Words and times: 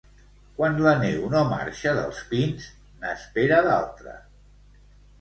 Quan 0.59 0.79
la 0.85 0.93
neu 1.03 1.27
no 1.35 1.43
marxa 1.51 1.95
dels 1.99 2.23
pins, 2.33 2.73
n'espera 3.05 3.63
d'altra. 3.71 4.21